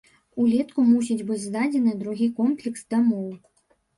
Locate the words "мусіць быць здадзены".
0.91-1.93